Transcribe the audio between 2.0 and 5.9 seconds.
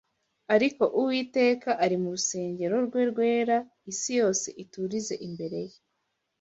mu rusengero rwe rwera, isi yose iturize imbere ye